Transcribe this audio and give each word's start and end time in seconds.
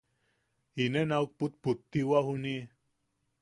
Unen 0.85 1.09
auk 1.17 1.31
pupputiwao 1.37 2.23
juniʼi. 2.31 2.61